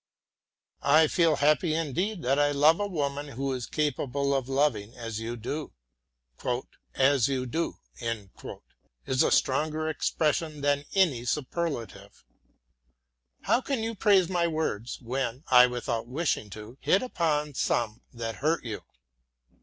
[0.81, 5.19] I feel happy indeed that I love a woman who is capable of loving as
[5.19, 5.73] you do.
[6.95, 7.77] "As you do"
[9.05, 12.23] is a stronger expression than any superlative.
[13.43, 18.37] How can you praise my words, when I, without wishing to, hit upon some that
[18.37, 18.81] hurt you?